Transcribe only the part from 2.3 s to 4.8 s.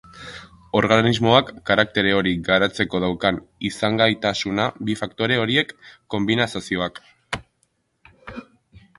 garatzeko daukan izangaitasuna